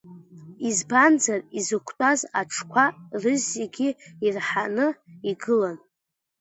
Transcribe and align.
Избанзар, 0.67 1.39
изықәтәаз 1.57 2.19
аҽқәа 2.39 2.85
рызегьы 3.21 3.89
ирҳаны 4.25 4.87
игылан. 5.29 5.77